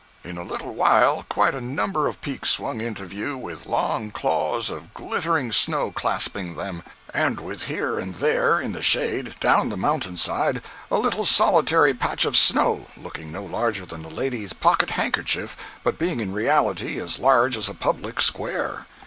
In 0.23 0.35
a 0.39 0.43
little 0.43 0.73
while 0.73 1.27
quite 1.29 1.53
a 1.53 1.61
number 1.61 2.07
of 2.07 2.21
peaks 2.21 2.49
swung 2.49 2.81
into 2.81 3.05
view 3.05 3.37
with 3.37 3.67
long 3.67 4.09
claws 4.09 4.71
of 4.71 4.95
glittering 4.95 5.51
snow 5.51 5.91
clasping 5.91 6.55
them; 6.55 6.81
and 7.13 7.39
with 7.39 7.65
here 7.65 7.99
and 7.99 8.15
there, 8.15 8.59
in 8.59 8.71
the 8.71 8.81
shade, 8.81 9.35
down 9.39 9.69
the 9.69 9.77
mountain 9.77 10.17
side, 10.17 10.63
a 10.89 10.97
little 10.97 11.23
solitary 11.23 11.93
patch 11.93 12.25
of 12.25 12.35
snow 12.35 12.87
looking 12.97 13.31
no 13.31 13.43
larger 13.43 13.85
than 13.85 14.03
a 14.03 14.09
lady's 14.09 14.53
pocket 14.53 14.89
handkerchief 14.89 15.55
but 15.83 15.99
being 15.99 16.19
in 16.19 16.33
reality 16.33 16.99
as 16.99 17.19
large 17.19 17.55
as 17.55 17.69
a 17.69 17.75
"public 17.75 18.19
square." 18.19 18.87